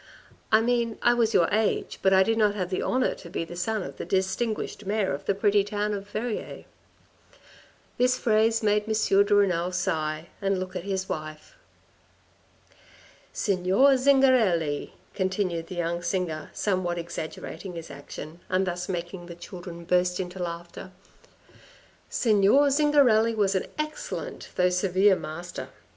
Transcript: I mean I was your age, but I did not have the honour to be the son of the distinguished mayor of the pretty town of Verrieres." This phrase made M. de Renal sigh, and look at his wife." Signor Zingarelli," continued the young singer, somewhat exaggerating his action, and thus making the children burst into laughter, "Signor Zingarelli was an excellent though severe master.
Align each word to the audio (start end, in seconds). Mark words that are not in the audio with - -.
I 0.51 0.61
mean 0.61 0.97
I 1.03 1.13
was 1.13 1.31
your 1.35 1.47
age, 1.51 1.99
but 2.01 2.11
I 2.11 2.23
did 2.23 2.35
not 2.35 2.55
have 2.55 2.71
the 2.71 2.81
honour 2.81 3.13
to 3.13 3.29
be 3.29 3.45
the 3.45 3.55
son 3.55 3.83
of 3.83 3.97
the 3.97 4.03
distinguished 4.03 4.83
mayor 4.87 5.13
of 5.13 5.25
the 5.25 5.35
pretty 5.35 5.63
town 5.63 5.93
of 5.93 6.07
Verrieres." 6.07 6.65
This 7.99 8.17
phrase 8.17 8.63
made 8.63 8.89
M. 8.89 8.95
de 9.25 9.35
Renal 9.35 9.71
sigh, 9.71 10.29
and 10.41 10.59
look 10.59 10.75
at 10.75 10.85
his 10.85 11.07
wife." 11.07 11.55
Signor 13.31 13.95
Zingarelli," 13.95 14.93
continued 15.13 15.67
the 15.67 15.75
young 15.75 16.01
singer, 16.01 16.49
somewhat 16.51 16.97
exaggerating 16.97 17.73
his 17.75 17.91
action, 17.91 18.39
and 18.49 18.65
thus 18.65 18.89
making 18.89 19.27
the 19.27 19.35
children 19.35 19.85
burst 19.85 20.19
into 20.19 20.41
laughter, 20.41 20.89
"Signor 22.09 22.71
Zingarelli 22.71 23.35
was 23.35 23.53
an 23.53 23.67
excellent 23.77 24.49
though 24.55 24.69
severe 24.69 25.15
master. 25.15 25.69